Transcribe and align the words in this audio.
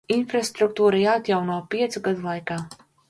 Infrastruktūra 0.13 1.01
jāatjauno 1.01 1.59
piecu 1.75 2.03
gadu 2.09 2.27
laikā. 2.31 2.59